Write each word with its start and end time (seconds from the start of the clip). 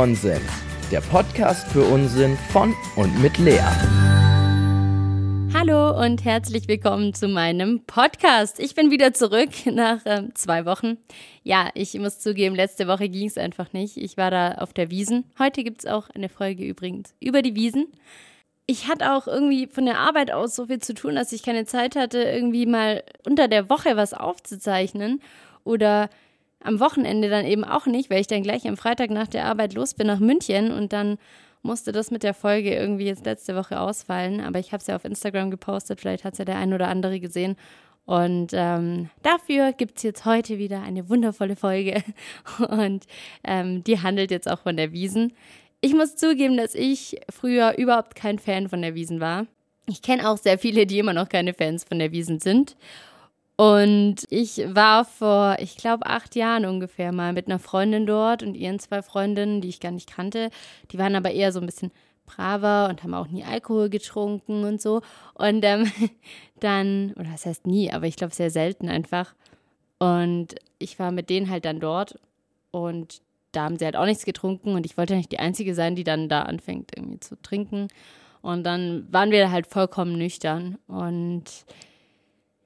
Nonsens, 0.00 0.40
der 0.90 1.02
Podcast 1.02 1.68
für 1.68 1.82
Unsinn 1.82 2.38
von 2.52 2.74
und 2.96 3.20
mit 3.20 3.36
Lea. 3.36 3.60
Hallo 5.52 6.02
und 6.02 6.24
herzlich 6.24 6.68
willkommen 6.68 7.12
zu 7.12 7.28
meinem 7.28 7.84
Podcast. 7.84 8.60
Ich 8.60 8.74
bin 8.74 8.90
wieder 8.90 9.12
zurück 9.12 9.50
nach 9.66 10.06
äh, 10.06 10.22
zwei 10.32 10.64
Wochen. 10.64 10.96
Ja, 11.42 11.68
ich 11.74 11.92
muss 11.98 12.18
zugeben, 12.18 12.54
letzte 12.54 12.88
Woche 12.88 13.10
ging 13.10 13.26
es 13.26 13.36
einfach 13.36 13.74
nicht. 13.74 13.98
Ich 13.98 14.16
war 14.16 14.30
da 14.30 14.52
auf 14.52 14.72
der 14.72 14.90
Wiesen. 14.90 15.26
Heute 15.38 15.62
gibt 15.64 15.84
es 15.84 15.86
auch 15.86 16.08
eine 16.08 16.30
Folge 16.30 16.64
übrigens 16.64 17.12
über 17.20 17.42
die 17.42 17.54
Wiesen. 17.54 17.86
Ich 18.64 18.88
hatte 18.88 19.12
auch 19.12 19.26
irgendwie 19.26 19.66
von 19.66 19.84
der 19.84 19.98
Arbeit 19.98 20.30
aus 20.30 20.56
so 20.56 20.64
viel 20.64 20.78
zu 20.78 20.94
tun, 20.94 21.14
dass 21.14 21.30
ich 21.30 21.42
keine 21.42 21.66
Zeit 21.66 21.94
hatte, 21.94 22.22
irgendwie 22.22 22.64
mal 22.64 23.04
unter 23.26 23.48
der 23.48 23.68
Woche 23.68 23.98
was 23.98 24.14
aufzuzeichnen 24.14 25.20
oder 25.62 26.08
am 26.62 26.80
Wochenende 26.80 27.28
dann 27.28 27.46
eben 27.46 27.64
auch 27.64 27.86
nicht, 27.86 28.10
weil 28.10 28.20
ich 28.20 28.26
dann 28.26 28.42
gleich 28.42 28.66
am 28.68 28.76
Freitag 28.76 29.10
nach 29.10 29.28
der 29.28 29.46
Arbeit 29.46 29.74
los 29.74 29.94
bin 29.94 30.06
nach 30.06 30.20
München 30.20 30.70
und 30.70 30.92
dann 30.92 31.18
musste 31.62 31.92
das 31.92 32.10
mit 32.10 32.22
der 32.22 32.34
Folge 32.34 32.74
irgendwie 32.74 33.06
jetzt 33.06 33.24
letzte 33.24 33.54
Woche 33.56 33.80
ausfallen. 33.80 34.40
Aber 34.40 34.58
ich 34.58 34.72
habe 34.72 34.80
es 34.80 34.86
ja 34.86 34.96
auf 34.96 35.04
Instagram 35.04 35.50
gepostet, 35.50 36.00
vielleicht 36.00 36.24
hat 36.24 36.34
es 36.34 36.38
ja 36.38 36.44
der 36.44 36.56
ein 36.56 36.72
oder 36.72 36.88
andere 36.88 37.20
gesehen. 37.20 37.56
Und 38.06 38.50
ähm, 38.54 39.08
dafür 39.22 39.72
gibt 39.72 39.98
es 39.98 40.02
jetzt 40.02 40.24
heute 40.24 40.58
wieder 40.58 40.82
eine 40.82 41.08
wundervolle 41.08 41.56
Folge. 41.56 42.02
Und 42.68 43.06
ähm, 43.44 43.84
die 43.84 44.00
handelt 44.00 44.30
jetzt 44.30 44.50
auch 44.50 44.60
von 44.60 44.76
der 44.76 44.92
Wiesen. 44.92 45.32
Ich 45.80 45.94
muss 45.94 46.16
zugeben, 46.16 46.56
dass 46.56 46.74
ich 46.74 47.20
früher 47.30 47.78
überhaupt 47.78 48.14
kein 48.14 48.38
Fan 48.38 48.68
von 48.68 48.82
der 48.82 48.94
Wiesen 48.94 49.20
war. 49.20 49.46
Ich 49.86 50.02
kenne 50.02 50.28
auch 50.28 50.38
sehr 50.38 50.58
viele, 50.58 50.86
die 50.86 50.98
immer 50.98 51.12
noch 51.12 51.28
keine 51.28 51.54
Fans 51.54 51.84
von 51.84 51.98
der 51.98 52.12
Wiesen 52.12 52.40
sind. 52.40 52.76
Und 53.60 54.24
ich 54.30 54.56
war 54.68 55.04
vor, 55.04 55.56
ich 55.58 55.76
glaube, 55.76 56.06
acht 56.06 56.34
Jahren 56.34 56.64
ungefähr 56.64 57.12
mal 57.12 57.34
mit 57.34 57.46
einer 57.46 57.58
Freundin 57.58 58.06
dort 58.06 58.42
und 58.42 58.54
ihren 58.54 58.78
zwei 58.78 59.02
Freundinnen, 59.02 59.60
die 59.60 59.68
ich 59.68 59.80
gar 59.80 59.90
nicht 59.90 60.10
kannte. 60.10 60.48
Die 60.90 60.96
waren 60.96 61.14
aber 61.14 61.32
eher 61.32 61.52
so 61.52 61.60
ein 61.60 61.66
bisschen 61.66 61.92
braver 62.24 62.88
und 62.88 63.02
haben 63.02 63.12
auch 63.12 63.28
nie 63.28 63.44
Alkohol 63.44 63.90
getrunken 63.90 64.64
und 64.64 64.80
so. 64.80 65.02
Und 65.34 65.62
ähm, 65.62 65.92
dann, 66.60 67.12
oder 67.16 67.32
das 67.32 67.44
heißt 67.44 67.66
nie, 67.66 67.92
aber 67.92 68.06
ich 68.06 68.16
glaube 68.16 68.34
sehr 68.34 68.48
selten 68.48 68.88
einfach. 68.88 69.34
Und 69.98 70.54
ich 70.78 70.98
war 70.98 71.12
mit 71.12 71.28
denen 71.28 71.50
halt 71.50 71.66
dann 71.66 71.80
dort 71.80 72.18
und 72.70 73.20
da 73.52 73.64
haben 73.64 73.76
sie 73.76 73.84
halt 73.84 73.96
auch 73.96 74.06
nichts 74.06 74.24
getrunken 74.24 74.74
und 74.74 74.86
ich 74.86 74.96
wollte 74.96 75.16
nicht 75.16 75.32
die 75.32 75.38
Einzige 75.38 75.74
sein, 75.74 75.96
die 75.96 76.04
dann 76.04 76.30
da 76.30 76.44
anfängt 76.44 76.92
irgendwie 76.96 77.20
zu 77.20 77.36
trinken. 77.42 77.88
Und 78.40 78.64
dann 78.64 79.06
waren 79.10 79.30
wir 79.30 79.50
halt 79.50 79.66
vollkommen 79.66 80.16
nüchtern 80.16 80.78
und 80.86 81.44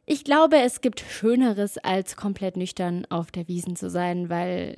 ich 0.07 0.25
glaube, 0.25 0.59
es 0.59 0.81
gibt 0.81 1.01
Schöneres, 1.01 1.79
als 1.79 2.17
komplett 2.17 2.57
nüchtern 2.57 3.07
auf 3.09 3.31
der 3.31 3.49
Wiesen 3.49 3.77
zu 3.77 3.89
sein, 3.89 4.29
weil 4.29 4.77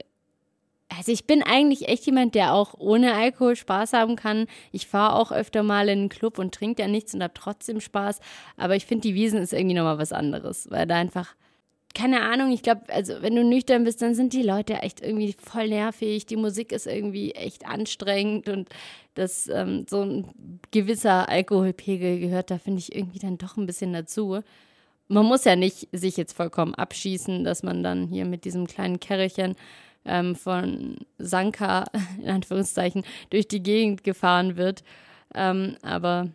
also 0.89 1.11
ich 1.11 1.27
bin 1.27 1.43
eigentlich 1.43 1.89
echt 1.89 2.07
jemand, 2.07 2.35
der 2.35 2.55
auch 2.55 2.75
ohne 2.79 3.15
Alkohol 3.15 3.57
Spaß 3.57 3.93
haben 3.93 4.15
kann. 4.15 4.47
Ich 4.71 4.87
fahre 4.87 5.17
auch 5.17 5.33
öfter 5.33 5.63
mal 5.63 5.89
in 5.89 5.99
einen 5.99 6.09
Club 6.09 6.39
und 6.39 6.55
trinke 6.55 6.83
ja 6.83 6.89
nichts 6.89 7.13
und 7.13 7.23
habe 7.23 7.35
trotzdem 7.35 7.81
Spaß. 7.81 8.21
Aber 8.57 8.77
ich 8.77 8.87
finde, 8.87 9.03
die 9.09 9.15
Wiesen 9.15 9.41
ist 9.41 9.53
irgendwie 9.53 9.75
nochmal 9.75 9.99
was 9.99 10.13
anderes, 10.13 10.71
weil 10.71 10.87
da 10.87 10.95
einfach, 10.95 11.35
keine 11.93 12.23
Ahnung, 12.23 12.53
ich 12.53 12.63
glaube, 12.63 12.83
also 12.89 13.15
wenn 13.21 13.35
du 13.35 13.43
nüchtern 13.43 13.83
bist, 13.83 14.01
dann 14.01 14.15
sind 14.15 14.33
die 14.33 14.43
Leute 14.43 14.75
echt 14.75 15.01
irgendwie 15.01 15.35
voll 15.39 15.69
nervig. 15.69 16.27
Die 16.27 16.37
Musik 16.37 16.71
ist 16.71 16.87
irgendwie 16.87 17.33
echt 17.33 17.67
anstrengend 17.67 18.49
und 18.49 18.69
dass 19.15 19.49
ähm, 19.49 19.87
so 19.89 20.03
ein 20.03 20.61
gewisser 20.71 21.29
Alkoholpegel 21.29 22.21
gehört 22.21 22.53
da, 22.53 22.59
finde 22.59 22.79
ich 22.79 22.95
irgendwie 22.95 23.19
dann 23.19 23.39
doch 23.39 23.57
ein 23.57 23.67
bisschen 23.67 23.93
dazu 23.93 24.41
man 25.09 25.27
muss 25.27 25.45
ja 25.45 25.57
nicht 25.57 25.89
sich 25.93 26.17
jetzt 26.17 26.33
vollkommen 26.33 26.75
abschießen, 26.75 27.45
dass 27.45 27.62
man 27.62 27.83
dann 27.83 28.09
hier 28.09 28.25
mit 28.25 28.45
diesem 28.45 28.67
kleinen 28.67 29.01
Kerrchen 29.01 29.57
ähm, 30.05 30.35
von 30.35 30.97
Sanka, 31.19 31.85
in 32.23 32.31
Anführungszeichen, 32.31 33.05
durch 33.31 33.48
die 33.48 33.63
Gegend 33.63 34.05
gefahren 34.05 34.57
wird. 34.57 34.83
Ähm, 35.35 35.77
aber 35.83 36.30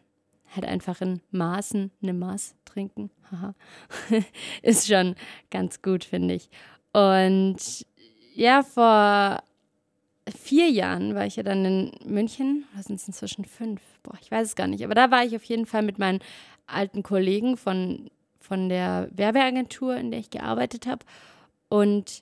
halt 0.56 0.66
einfach 0.66 1.02
in 1.02 1.22
Maßen 1.32 1.92
eine 2.02 2.14
Maß 2.14 2.56
trinken. 2.66 3.10
Haha. 3.32 3.56
Ist 4.62 4.88
schon 4.88 5.16
ganz 5.50 5.82
gut, 5.82 6.04
finde 6.04 6.36
ich. 6.36 6.50
Und 6.94 7.86
ja, 8.34 8.64
vor 8.64 9.44
vier 10.38 10.70
Jahren 10.70 11.16
war 11.16 11.26
ich 11.26 11.38
ja 11.38 11.44
dann 11.44 11.66
in 11.66 11.92
München. 12.06 12.66
Was 12.76 12.86
sind 12.86 13.00
es 13.00 13.08
inzwischen 13.08 13.46
fünf? 13.46 13.82
Boah, 14.04 14.18
ich 14.22 14.30
weiß 14.30 14.50
es 14.50 14.56
gar 14.56 14.68
nicht. 14.68 14.84
Aber 14.84 14.96
da 14.96 15.10
war 15.10 15.24
ich 15.24 15.36
auf 15.36 15.44
jeden 15.46 15.66
Fall 15.66 15.84
mit 15.84 16.00
meinen 16.00 16.20
alten 16.68 17.04
Kollegen 17.04 17.58
von 17.58 18.10
von 18.52 18.68
der 18.68 19.08
Werbeagentur, 19.12 19.96
in 19.96 20.12
der 20.12 20.20
ich 20.20 20.30
gearbeitet 20.30 20.86
habe. 20.86 21.06
Und 21.70 22.22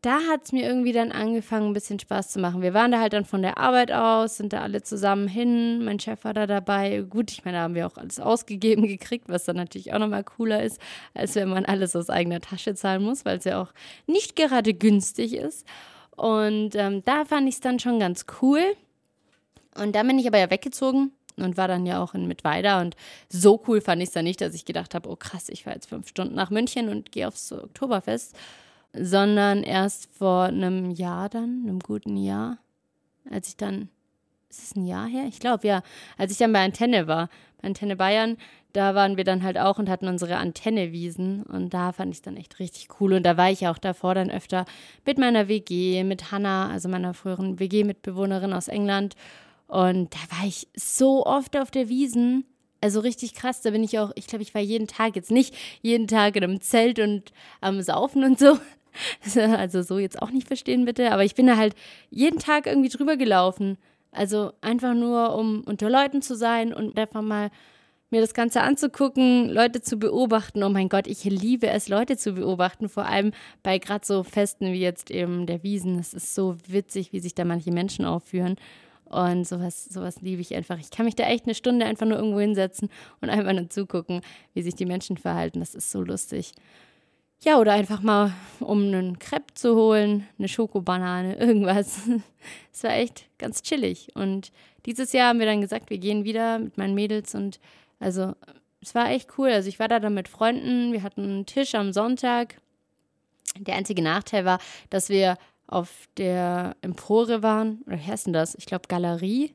da 0.00 0.18
hat 0.30 0.44
es 0.46 0.52
mir 0.52 0.66
irgendwie 0.66 0.92
dann 0.92 1.12
angefangen, 1.12 1.66
ein 1.66 1.72
bisschen 1.74 1.98
Spaß 1.98 2.30
zu 2.30 2.38
machen. 2.38 2.62
Wir 2.62 2.72
waren 2.72 2.90
da 2.90 3.00
halt 3.00 3.12
dann 3.12 3.26
von 3.26 3.42
der 3.42 3.58
Arbeit 3.58 3.92
aus, 3.92 4.38
sind 4.38 4.54
da 4.54 4.62
alle 4.62 4.82
zusammen 4.82 5.28
hin. 5.28 5.84
Mein 5.84 6.00
Chef 6.00 6.24
war 6.24 6.32
da 6.32 6.46
dabei. 6.46 7.02
Gut, 7.02 7.32
ich 7.32 7.44
meine, 7.44 7.58
da 7.58 7.62
haben 7.64 7.74
wir 7.74 7.86
auch 7.86 7.98
alles 7.98 8.18
ausgegeben 8.18 8.86
gekriegt, 8.88 9.28
was 9.28 9.44
dann 9.44 9.56
natürlich 9.56 9.92
auch 9.92 9.98
nochmal 9.98 10.24
cooler 10.24 10.62
ist, 10.62 10.80
als 11.12 11.34
wenn 11.34 11.50
man 11.50 11.66
alles 11.66 11.94
aus 11.94 12.08
eigener 12.08 12.40
Tasche 12.40 12.74
zahlen 12.74 13.02
muss, 13.02 13.26
weil 13.26 13.36
es 13.36 13.44
ja 13.44 13.60
auch 13.60 13.74
nicht 14.06 14.36
gerade 14.36 14.72
günstig 14.72 15.34
ist. 15.34 15.66
Und 16.16 16.76
ähm, 16.76 17.04
da 17.04 17.26
fand 17.26 17.46
ich 17.46 17.56
es 17.56 17.60
dann 17.60 17.78
schon 17.78 18.00
ganz 18.00 18.24
cool. 18.40 18.62
Und 19.76 19.94
dann 19.94 20.06
bin 20.06 20.18
ich 20.18 20.26
aber 20.26 20.38
ja 20.38 20.50
weggezogen 20.50 21.12
und 21.36 21.56
war 21.56 21.68
dann 21.68 21.86
ja 21.86 22.02
auch 22.02 22.14
in 22.14 22.26
Mittweida. 22.26 22.80
Und 22.80 22.96
so 23.28 23.62
cool 23.66 23.80
fand 23.80 24.02
ich 24.02 24.08
es 24.08 24.14
dann 24.14 24.24
nicht, 24.24 24.40
dass 24.40 24.54
ich 24.54 24.64
gedacht 24.64 24.94
habe, 24.94 25.08
oh 25.08 25.16
krass, 25.16 25.48
ich 25.48 25.64
fahre 25.64 25.76
jetzt 25.76 25.88
fünf 25.88 26.08
Stunden 26.08 26.34
nach 26.34 26.50
München 26.50 26.88
und 26.88 27.12
gehe 27.12 27.28
aufs 27.28 27.52
Oktoberfest, 27.52 28.36
sondern 28.92 29.62
erst 29.62 30.08
vor 30.12 30.44
einem 30.44 30.90
Jahr 30.90 31.28
dann, 31.28 31.64
einem 31.64 31.80
guten 31.80 32.16
Jahr, 32.16 32.58
als 33.30 33.48
ich 33.48 33.56
dann, 33.56 33.88
ist 34.48 34.62
es 34.62 34.76
ein 34.76 34.86
Jahr 34.86 35.08
her? 35.08 35.24
Ich 35.28 35.40
glaube, 35.40 35.66
ja, 35.66 35.82
als 36.16 36.32
ich 36.32 36.38
dann 36.38 36.52
bei 36.52 36.64
Antenne 36.64 37.06
war, 37.06 37.28
bei 37.60 37.68
Antenne 37.68 37.96
Bayern, 37.96 38.36
da 38.74 38.96
waren 38.96 39.16
wir 39.16 39.22
dann 39.22 39.44
halt 39.44 39.56
auch 39.56 39.78
und 39.78 39.88
hatten 39.88 40.08
unsere 40.08 40.36
Antennewiesen 40.36 41.44
und 41.44 41.72
da 41.72 41.92
fand 41.92 42.10
ich 42.10 42.18
es 42.18 42.22
dann 42.22 42.36
echt 42.36 42.58
richtig 42.58 42.88
cool 43.00 43.12
und 43.14 43.24
da 43.24 43.36
war 43.36 43.50
ich 43.50 43.68
auch 43.68 43.78
davor 43.78 44.16
dann 44.16 44.30
öfter 44.30 44.64
mit 45.06 45.16
meiner 45.16 45.46
WG, 45.46 46.02
mit 46.02 46.32
Hannah, 46.32 46.70
also 46.70 46.88
meiner 46.88 47.14
früheren 47.14 47.60
WG-Mitbewohnerin 47.60 48.52
aus 48.52 48.66
England 48.66 49.14
und 49.74 50.14
da 50.14 50.38
war 50.38 50.46
ich 50.46 50.68
so 50.76 51.26
oft 51.26 51.56
auf 51.56 51.72
der 51.72 51.88
Wiesen. 51.88 52.44
Also 52.80 53.00
richtig 53.00 53.34
krass, 53.34 53.60
da 53.60 53.70
bin 53.70 53.82
ich 53.82 53.98
auch, 53.98 54.12
ich 54.14 54.28
glaube, 54.28 54.44
ich 54.44 54.54
war 54.54 54.60
jeden 54.60 54.86
Tag, 54.86 55.16
jetzt 55.16 55.32
nicht 55.32 55.52
jeden 55.82 56.06
Tag 56.06 56.36
in 56.36 56.44
einem 56.44 56.60
Zelt 56.60 57.00
und 57.00 57.32
am 57.60 57.82
Saufen 57.82 58.22
und 58.22 58.38
so. 58.38 58.58
Also 59.34 59.82
so 59.82 59.98
jetzt 59.98 60.22
auch 60.22 60.30
nicht 60.30 60.46
verstehen 60.46 60.84
bitte, 60.84 61.10
aber 61.10 61.24
ich 61.24 61.34
bin 61.34 61.48
da 61.48 61.56
halt 61.56 61.74
jeden 62.10 62.38
Tag 62.38 62.68
irgendwie 62.68 62.90
drüber 62.90 63.16
gelaufen. 63.16 63.76
Also 64.12 64.52
einfach 64.60 64.94
nur, 64.94 65.34
um 65.34 65.64
unter 65.66 65.90
Leuten 65.90 66.22
zu 66.22 66.36
sein 66.36 66.72
und 66.72 66.96
einfach 66.96 67.20
mal 67.20 67.50
mir 68.10 68.20
das 68.20 68.34
Ganze 68.34 68.60
anzugucken, 68.60 69.50
Leute 69.50 69.82
zu 69.82 69.98
beobachten. 69.98 70.62
Oh 70.62 70.68
mein 70.68 70.88
Gott, 70.88 71.08
ich 71.08 71.24
liebe 71.24 71.66
es, 71.66 71.88
Leute 71.88 72.16
zu 72.16 72.34
beobachten, 72.34 72.88
vor 72.88 73.06
allem 73.06 73.32
bei 73.64 73.78
gerade 73.78 74.06
so 74.06 74.22
Festen 74.22 74.72
wie 74.72 74.80
jetzt 74.80 75.10
eben 75.10 75.46
der 75.46 75.64
Wiesen. 75.64 75.98
Es 75.98 76.14
ist 76.14 76.36
so 76.36 76.56
witzig, 76.68 77.12
wie 77.12 77.18
sich 77.18 77.34
da 77.34 77.44
manche 77.44 77.72
Menschen 77.72 78.04
aufführen. 78.04 78.54
Und 79.14 79.46
sowas, 79.46 79.84
sowas 79.84 80.20
liebe 80.22 80.40
ich 80.40 80.54
einfach. 80.54 80.78
Ich 80.80 80.90
kann 80.90 81.06
mich 81.06 81.14
da 81.14 81.24
echt 81.24 81.44
eine 81.44 81.54
Stunde 81.54 81.86
einfach 81.86 82.06
nur 82.06 82.18
irgendwo 82.18 82.40
hinsetzen 82.40 82.88
und 83.20 83.30
einfach 83.30 83.52
nur 83.52 83.70
zugucken, 83.70 84.22
wie 84.54 84.62
sich 84.62 84.74
die 84.74 84.86
Menschen 84.86 85.16
verhalten. 85.16 85.60
Das 85.60 85.74
ist 85.74 85.92
so 85.92 86.02
lustig. 86.02 86.52
Ja, 87.40 87.58
oder 87.58 87.72
einfach 87.72 88.00
mal, 88.00 88.32
um 88.58 88.82
einen 88.82 89.18
Crepe 89.20 89.54
zu 89.54 89.76
holen, 89.76 90.26
eine 90.38 90.48
Schokobanane, 90.48 91.36
irgendwas. 91.38 92.00
Es 92.72 92.82
war 92.82 92.92
echt 92.92 93.26
ganz 93.38 93.62
chillig. 93.62 94.08
Und 94.16 94.50
dieses 94.86 95.12
Jahr 95.12 95.28
haben 95.28 95.38
wir 95.38 95.46
dann 95.46 95.60
gesagt, 95.60 95.90
wir 95.90 95.98
gehen 95.98 96.24
wieder 96.24 96.58
mit 96.58 96.76
meinen 96.76 96.94
Mädels 96.94 97.34
und 97.34 97.60
also 98.00 98.34
es 98.80 98.94
war 98.94 99.10
echt 99.10 99.38
cool. 99.38 99.50
Also 99.50 99.68
ich 99.68 99.78
war 99.78 99.88
da 99.88 100.00
dann 100.00 100.14
mit 100.14 100.28
Freunden, 100.28 100.92
wir 100.92 101.02
hatten 101.02 101.22
einen 101.22 101.46
Tisch 101.46 101.74
am 101.74 101.92
Sonntag. 101.92 102.56
Der 103.58 103.76
einzige 103.76 104.02
Nachteil 104.02 104.44
war, 104.44 104.58
dass 104.90 105.08
wir 105.08 105.38
auf 105.66 106.08
der 106.16 106.76
Empore 106.82 107.42
waren, 107.42 107.82
oder 107.86 107.98
wie 107.98 108.02
heißt 108.06 108.26
denn 108.26 108.32
das? 108.32 108.54
Ich 108.54 108.66
glaube 108.66 108.88
Galerie. 108.88 109.54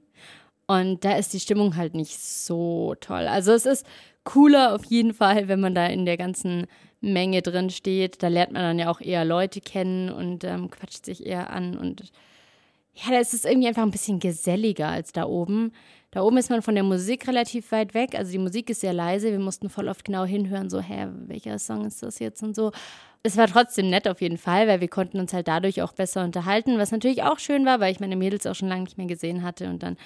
Und 0.67 1.03
da 1.03 1.17
ist 1.17 1.33
die 1.33 1.39
Stimmung 1.39 1.75
halt 1.75 1.95
nicht 1.95 2.19
so 2.19 2.95
toll. 2.99 3.27
Also 3.27 3.53
es 3.53 3.65
ist 3.65 3.85
cooler 4.23 4.75
auf 4.75 4.85
jeden 4.85 5.13
Fall, 5.13 5.47
wenn 5.47 5.59
man 5.59 5.73
da 5.73 5.87
in 5.87 6.05
der 6.05 6.17
ganzen 6.17 6.67
Menge 7.01 7.41
drin 7.41 7.69
steht. 7.71 8.21
Da 8.21 8.27
lernt 8.27 8.51
man 8.51 8.61
dann 8.61 8.79
ja 8.79 8.91
auch 8.91 9.01
eher 9.01 9.25
Leute 9.25 9.61
kennen 9.61 10.11
und 10.11 10.43
ähm, 10.43 10.69
quatscht 10.69 11.05
sich 11.05 11.25
eher 11.25 11.49
an. 11.51 11.75
Und 11.77 12.11
ja, 12.93 13.11
da 13.11 13.19
ist 13.19 13.33
es 13.33 13.45
irgendwie 13.45 13.67
einfach 13.67 13.81
ein 13.81 13.91
bisschen 13.91 14.19
geselliger 14.19 14.89
als 14.89 15.11
da 15.11 15.25
oben. 15.25 15.71
Da 16.11 16.21
oben 16.21 16.37
ist 16.37 16.49
man 16.49 16.61
von 16.61 16.75
der 16.75 16.83
Musik 16.83 17.27
relativ 17.27 17.71
weit 17.71 17.93
weg. 17.93 18.13
Also 18.15 18.31
die 18.31 18.37
Musik 18.37 18.69
ist 18.69 18.81
sehr 18.81 18.93
leise. 18.93 19.31
Wir 19.31 19.39
mussten 19.39 19.69
voll 19.69 19.87
oft 19.87 20.03
genau 20.05 20.25
hinhören, 20.25 20.69
so, 20.69 20.79
hä, 20.81 21.07
welcher 21.27 21.57
Song 21.57 21.85
ist 21.85 22.03
das 22.03 22.19
jetzt 22.19 22.43
und 22.43 22.55
so 22.55 22.71
es 23.23 23.37
war 23.37 23.47
trotzdem 23.47 23.89
nett 23.89 24.07
auf 24.07 24.21
jeden 24.21 24.37
Fall, 24.37 24.67
weil 24.67 24.81
wir 24.81 24.87
konnten 24.87 25.19
uns 25.19 25.33
halt 25.33 25.47
dadurch 25.47 25.81
auch 25.81 25.93
besser 25.93 26.23
unterhalten, 26.23 26.77
was 26.77 26.91
natürlich 26.91 27.23
auch 27.23 27.39
schön 27.39 27.65
war, 27.65 27.79
weil 27.79 27.91
ich 27.91 27.99
meine 27.99 28.15
Mädels 28.15 28.45
auch 28.47 28.55
schon 28.55 28.69
lange 28.69 28.83
nicht 28.83 28.97
mehr 28.97 29.07
gesehen 29.07 29.43
hatte 29.43 29.69
und 29.69 29.83
dann 29.83 29.97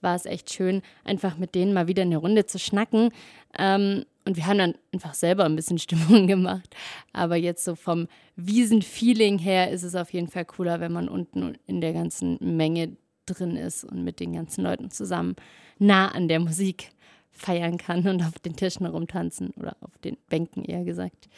war 0.00 0.14
es 0.14 0.26
echt 0.26 0.52
schön, 0.52 0.82
einfach 1.04 1.38
mit 1.38 1.54
denen 1.54 1.72
mal 1.72 1.88
wieder 1.88 2.02
eine 2.02 2.18
Runde 2.18 2.46
zu 2.46 2.58
schnacken. 2.58 3.10
Ähm, 3.58 4.04
und 4.24 4.36
wir 4.36 4.46
haben 4.46 4.58
dann 4.58 4.74
einfach 4.92 5.14
selber 5.14 5.44
ein 5.44 5.56
bisschen 5.56 5.78
Stimmung 5.80 6.26
gemacht. 6.26 6.74
Aber 7.12 7.36
jetzt 7.36 7.64
so 7.64 7.74
vom 7.74 8.08
Wiesenfeeling 8.36 9.38
her 9.38 9.70
ist 9.70 9.82
es 9.82 9.94
auf 9.94 10.12
jeden 10.12 10.28
Fall 10.28 10.44
cooler, 10.44 10.80
wenn 10.80 10.92
man 10.92 11.08
unten 11.08 11.56
in 11.66 11.80
der 11.80 11.92
ganzen 11.92 12.38
Menge 12.40 12.96
drin 13.24 13.56
ist 13.56 13.84
und 13.84 14.04
mit 14.04 14.20
den 14.20 14.34
ganzen 14.34 14.62
Leuten 14.62 14.90
zusammen 14.90 15.36
nah 15.78 16.08
an 16.08 16.28
der 16.28 16.40
Musik 16.40 16.90
feiern 17.30 17.76
kann 17.76 18.06
und 18.06 18.22
auf 18.22 18.38
den 18.38 18.56
Tischen 18.56 18.86
rumtanzen 18.86 19.50
oder 19.56 19.76
auf 19.80 19.96
den 19.98 20.16
Bänken 20.28 20.64
eher 20.64 20.84
gesagt. 20.84 21.28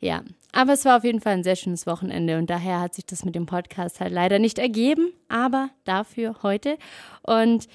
Ja, 0.00 0.22
aber 0.52 0.74
es 0.74 0.84
war 0.84 0.98
auf 0.98 1.04
jeden 1.04 1.20
Fall 1.20 1.34
ein 1.34 1.44
sehr 1.44 1.56
schönes 1.56 1.86
Wochenende 1.86 2.38
und 2.38 2.50
daher 2.50 2.80
hat 2.80 2.94
sich 2.94 3.06
das 3.06 3.24
mit 3.24 3.34
dem 3.34 3.46
Podcast 3.46 4.00
halt 4.00 4.12
leider 4.12 4.38
nicht 4.38 4.58
ergeben, 4.58 5.12
aber 5.28 5.70
dafür 5.84 6.36
heute. 6.42 6.78
Und 7.22 7.66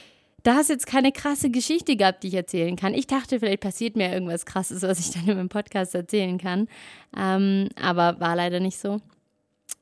da 0.44 0.60
es 0.60 0.70
jetzt 0.70 0.88
keine 0.88 1.12
krasse 1.12 1.50
Geschichte 1.50 1.96
gab, 1.96 2.22
die 2.22 2.30
ich 2.30 2.34
erzählen 2.34 2.76
kann. 2.76 2.94
Ich 2.94 3.08
dachte, 3.08 3.40
vielleicht 3.40 3.62
passiert 3.62 3.96
mir 3.96 4.12
irgendwas 4.12 4.46
Krasses, 4.46 4.82
was 4.82 5.00
ich 5.00 5.12
dann 5.12 5.28
in 5.28 5.38
meinem 5.38 5.50
Podcast 5.50 5.94
erzählen 5.94 6.38
kann. 6.38 6.68
Ähm, 7.16 7.70
aber 7.80 8.20
war 8.20 8.36
leider 8.36 8.60
nicht 8.60 8.80
so. 8.80 9.00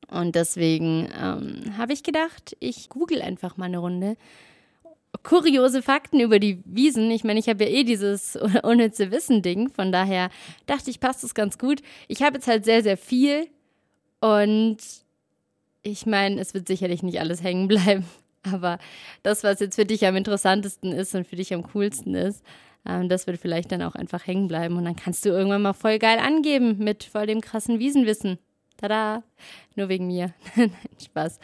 Und 0.09 0.35
deswegen 0.35 1.07
ähm, 1.21 1.77
habe 1.77 1.93
ich 1.93 2.03
gedacht, 2.03 2.55
ich 2.59 2.89
google 2.89 3.21
einfach 3.21 3.57
mal 3.57 3.65
eine 3.65 3.77
Runde. 3.77 4.17
Kuriose 5.23 5.81
Fakten 5.81 6.19
über 6.19 6.39
die 6.39 6.61
Wiesen. 6.65 7.09
Ich 7.11 7.23
meine, 7.23 7.39
ich 7.39 7.49
habe 7.49 7.63
ja 7.63 7.69
eh 7.69 7.83
dieses 7.83 8.35
unnütze 8.63 9.11
Wissen-Ding. 9.11 9.69
Von 9.69 9.91
daher 9.91 10.29
dachte 10.65 10.89
ich, 10.89 10.99
passt 10.99 11.23
das 11.23 11.33
ganz 11.33 11.57
gut. 11.57 11.81
Ich 12.07 12.21
habe 12.21 12.35
jetzt 12.35 12.47
halt 12.47 12.65
sehr, 12.65 12.83
sehr 12.83 12.97
viel. 12.97 13.47
Und 14.21 14.77
ich 15.81 16.05
meine, 16.05 16.39
es 16.39 16.53
wird 16.53 16.67
sicherlich 16.67 17.03
nicht 17.03 17.19
alles 17.19 17.43
hängen 17.43 17.67
bleiben. 17.67 18.05
Aber 18.43 18.79
das, 19.23 19.43
was 19.43 19.59
jetzt 19.59 19.75
für 19.75 19.85
dich 19.85 20.05
am 20.05 20.15
interessantesten 20.15 20.91
ist 20.91 21.13
und 21.15 21.27
für 21.27 21.35
dich 21.35 21.53
am 21.53 21.63
coolsten 21.63 22.15
ist, 22.15 22.43
ähm, 22.87 23.09
das 23.09 23.27
wird 23.27 23.39
vielleicht 23.39 23.71
dann 23.71 23.81
auch 23.81 23.95
einfach 23.95 24.25
hängen 24.25 24.47
bleiben. 24.47 24.77
Und 24.77 24.85
dann 24.85 24.95
kannst 24.95 25.25
du 25.25 25.29
irgendwann 25.29 25.61
mal 25.61 25.73
voll 25.73 25.99
geil 25.99 26.19
angeben 26.19 26.77
mit 26.77 27.03
voll 27.03 27.27
dem 27.27 27.41
krassen 27.41 27.79
Wiesenwissen. 27.79 28.39
Tada! 28.79 29.23
Nur 29.75 29.89
wegen 29.89 30.07
mir. 30.07 30.33
Spaß. 31.03 31.39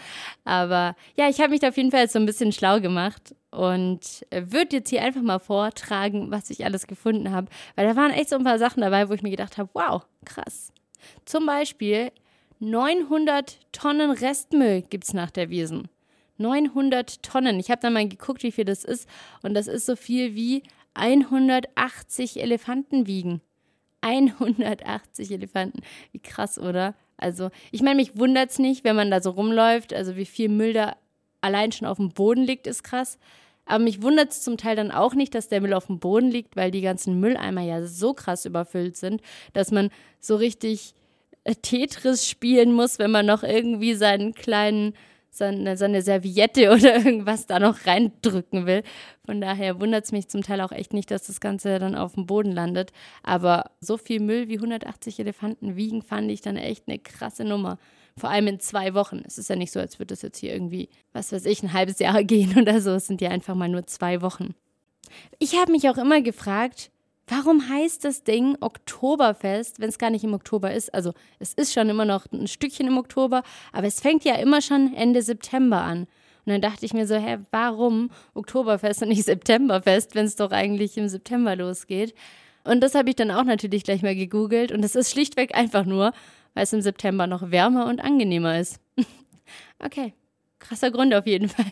Aber 0.46 0.96
ja, 1.18 1.28
ich 1.28 1.40
habe 1.40 1.50
mich 1.50 1.60
da 1.60 1.70
auf 1.70 1.78
jeden 1.78 1.92
Fall 1.92 2.02
jetzt 2.02 2.14
so 2.14 2.20
ein 2.20 2.26
bisschen 2.26 2.54
schlau 2.54 2.80
gemacht 2.80 3.36
und 3.52 4.26
äh, 4.30 4.44
würde 4.48 4.78
jetzt 4.78 4.90
hier 4.90 5.02
einfach 5.02 5.22
mal 5.22 5.40
vortragen, 5.40 6.32
was 6.32 6.50
ich 6.50 6.64
alles 6.64 6.88
gefunden 6.88 7.32
habe. 7.32 7.48
Weil 7.76 7.88
da 7.88 7.96
waren 7.96 8.12
echt 8.12 8.30
so 8.30 8.38
ein 8.38 8.44
paar 8.46 8.60
Sachen 8.60 8.82
dabei, 8.82 9.10
wo 9.10 9.14
ich 9.14 9.22
mir 9.22 9.32
gedacht 9.32 9.58
habe, 9.58 9.70
wow, 9.74 10.06
krass. 10.24 10.72
Zum 11.26 11.46
Beispiel 11.46 12.12
900 12.60 13.60
Tonnen 13.74 14.12
Restmüll 14.12 14.82
gibt 14.82 15.04
es 15.04 15.14
nach 15.14 15.32
der 15.32 15.50
Wiesen. 15.50 15.90
900 16.38 17.22
Tonnen. 17.22 17.60
Ich 17.60 17.70
habe 17.70 17.82
dann 17.82 17.94
mal 17.94 18.08
geguckt, 18.08 18.44
wie 18.44 18.52
viel 18.52 18.66
das 18.66 18.84
ist. 18.86 19.10
Und 19.42 19.54
das 19.54 19.68
ist 19.68 19.86
so 19.86 19.96
viel 19.96 20.36
wie 20.36 20.64
180 20.94 22.42
Elefanten 22.42 23.08
wiegen. 23.08 23.42
180 24.02 25.32
Elefanten. 25.32 25.82
Wie 26.12 26.20
krass, 26.20 26.60
oder? 26.60 26.96
Also, 27.18 27.50
ich 27.72 27.82
meine, 27.82 27.96
mich 27.96 28.18
wundert 28.18 28.52
es 28.52 28.60
nicht, 28.60 28.84
wenn 28.84 28.96
man 28.96 29.12
da 29.12 29.22
so 29.22 29.32
rumläuft. 29.32 29.94
Also, 29.94 30.16
wie 30.16 30.26
viel 30.26 30.50
Müll 30.50 30.74
da 30.74 30.96
allein 31.42 31.72
schon 31.72 31.88
auf 31.88 31.98
dem 31.98 32.10
Boden 32.10 32.44
liegt, 32.44 32.68
ist 32.68 32.84
krass. 32.84 33.18
Aber 33.66 33.84
mich 33.84 34.02
wundert 34.02 34.32
es 34.32 34.44
zum 34.44 34.58
Teil 34.58 34.76
dann 34.76 34.92
auch 34.92 35.16
nicht, 35.16 35.34
dass 35.34 35.48
der 35.48 35.62
Müll 35.62 35.74
auf 35.74 35.88
dem 35.88 36.00
Boden 36.00 36.30
liegt, 36.30 36.56
weil 36.56 36.72
die 36.72 36.82
ganzen 36.82 37.20
Mülleimer 37.20 37.62
ja 37.62 37.86
so 37.86 38.14
krass 38.14 38.46
überfüllt 38.46 38.96
sind, 38.96 39.22
dass 39.54 39.72
man 39.72 39.90
so 40.20 40.36
richtig 40.36 40.94
äh, 41.46 41.56
Tetris 41.56 42.28
spielen 42.28 42.74
muss, 42.74 43.00
wenn 43.00 43.12
man 43.12 43.26
noch 43.26 43.44
irgendwie 43.44 43.96
seinen 43.96 44.34
kleinen 44.34 44.94
so 45.38 45.44
eine, 45.44 45.76
so 45.78 45.86
eine 45.86 46.02
Serviette 46.02 46.72
oder 46.74 46.96
irgendwas 46.98 47.46
da 47.46 47.60
noch 47.60 47.86
reindrücken 47.86 48.66
will. 48.66 48.84
Von 49.26 49.42
daher 49.42 49.80
wundert 49.80 50.06
es 50.06 50.12
mich 50.12 50.28
zum 50.28 50.44
Teil 50.44 50.62
auch 50.62 50.72
echt 50.72 50.94
nicht, 50.94 51.12
dass 51.12 51.28
das 51.28 51.40
Ganze 51.40 51.80
dann 51.80 51.96
auf 51.96 52.14
dem 52.14 52.26
Boden 52.26 52.52
landet. 52.52 52.92
Aber 53.24 53.72
so 53.82 53.98
viel 53.98 54.20
Müll 54.20 54.48
wie 54.48 54.56
180 54.56 55.20
Elefanten 55.20 55.76
wiegen, 55.76 56.02
fand 56.02 56.32
ich 56.32 56.42
dann 56.42 56.58
echt 56.58 56.88
eine 56.88 57.00
krasse 57.00 57.44
Nummer. 57.44 57.78
Vor 58.18 58.30
allem 58.30 58.48
in 58.48 58.60
zwei 58.60 58.94
Wochen. 58.94 59.24
Es 59.26 59.38
ist 59.38 59.50
ja 59.50 59.58
nicht 59.58 59.72
so, 59.72 59.80
als 59.80 60.00
würde 60.00 60.14
das 60.14 60.22
jetzt 60.22 60.38
hier 60.38 60.54
irgendwie, 60.54 60.90
was 61.12 61.34
weiß 61.34 61.46
ich, 61.46 61.64
ein 61.64 61.74
halbes 61.74 62.00
Jahr 62.00 62.24
gehen 62.24 62.58
oder 62.58 62.80
so. 62.80 62.92
Es 62.92 63.08
sind 63.08 63.22
ja 63.22 63.30
einfach 63.30 63.56
mal 63.56 63.70
nur 63.70 63.86
zwei 63.88 64.22
Wochen. 64.22 64.56
Ich 65.40 65.60
habe 65.60 65.72
mich 65.72 65.90
auch 65.90 65.98
immer 65.98 66.22
gefragt, 66.22 66.92
Warum 67.28 67.70
heißt 67.70 68.06
das 68.06 68.24
Ding 68.24 68.56
Oktoberfest, 68.60 69.80
wenn 69.80 69.90
es 69.90 69.98
gar 69.98 70.12
nicht 70.12 70.24
im 70.24 70.36
Oktober 70.36 70.72
ist? 70.72 70.94
Also 70.94 71.14
es 71.40 71.54
ist 71.54 71.74
schon 71.74 71.90
immer 71.90 72.06
noch 72.06 72.26
ein 72.32 72.48
Stückchen 72.48 72.88
im 72.88 73.00
Oktober, 73.00 73.42
aber 73.74 73.88
es 73.88 74.00
fängt 74.00 74.24
ja 74.26 74.36
immer 74.36 74.62
schon 74.62 74.94
Ende 74.94 75.24
September 75.24 75.82
an. 75.82 76.02
Und 76.46 76.52
dann 76.52 76.62
dachte 76.62 76.86
ich 76.86 76.94
mir 76.94 77.08
so, 77.08 77.16
hä, 77.16 77.40
warum 77.52 78.12
Oktoberfest 78.36 79.02
und 79.02 79.10
nicht 79.10 79.24
Septemberfest, 79.24 80.14
wenn 80.14 80.26
es 80.26 80.36
doch 80.36 80.52
eigentlich 80.52 80.98
im 80.98 81.08
September 81.08 81.56
losgeht? 81.56 82.14
Und 82.64 82.82
das 82.82 82.94
habe 82.94 83.10
ich 83.10 83.16
dann 83.16 83.32
auch 83.32 83.44
natürlich 83.44 83.84
gleich 83.84 84.04
mal 84.04 84.16
gegoogelt 84.16 84.72
und 84.72 84.84
es 84.86 84.96
ist 84.96 85.12
schlichtweg 85.12 85.56
einfach 85.56 85.86
nur, 85.86 86.12
weil 86.54 86.64
es 86.64 86.74
im 86.74 86.82
September 86.82 87.26
noch 87.26 87.50
wärmer 87.50 87.88
und 87.88 88.00
angenehmer 88.02 88.60
ist. 88.60 88.80
okay, 89.80 90.14
krasser 90.68 90.92
Grund 90.92 91.14
auf 91.14 91.26
jeden 91.26 91.50
Fall. 91.50 91.72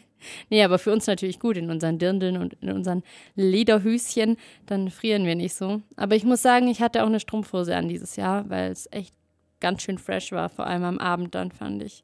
Nee, 0.49 0.63
aber 0.63 0.79
für 0.79 0.91
uns 0.91 1.07
natürlich 1.07 1.39
gut 1.39 1.57
in 1.57 1.69
unseren 1.69 1.99
Dirndeln 1.99 2.37
und 2.37 2.53
in 2.61 2.71
unseren 2.71 3.03
Lederhöschen, 3.35 4.37
dann 4.65 4.89
frieren 4.89 5.25
wir 5.25 5.35
nicht 5.35 5.53
so. 5.53 5.81
Aber 5.95 6.15
ich 6.15 6.23
muss 6.23 6.41
sagen, 6.41 6.67
ich 6.67 6.81
hatte 6.81 7.03
auch 7.03 7.07
eine 7.07 7.19
Strumpfhose 7.19 7.75
an 7.75 7.89
dieses 7.89 8.15
Jahr, 8.15 8.49
weil 8.49 8.71
es 8.71 8.87
echt 8.91 9.13
ganz 9.59 9.81
schön 9.81 9.97
fresh 9.97 10.31
war, 10.31 10.49
vor 10.49 10.67
allem 10.67 10.83
am 10.83 10.99
Abend 10.99 11.35
dann 11.35 11.51
fand 11.51 11.83
ich. 11.83 12.03